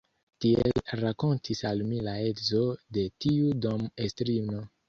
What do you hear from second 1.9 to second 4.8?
mi la edzo de tiu dom-estrino.